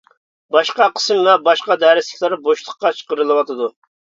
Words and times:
باشقا 0.55 0.87
قىسىم 0.95 1.21
ۋە 1.27 1.35
باشقا 1.49 1.77
دەرسلىكلەر 1.83 2.37
بوشلۇققا 2.49 2.93
چىقىرىلىۋاتىدۇ. 3.03 3.73